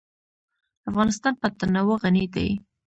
[0.89, 2.49] افغانستان په تنوع غني دی.